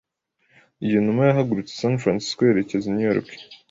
[0.85, 3.27] Iyo numa yahagurutse i San Francisco yerekeza i New York.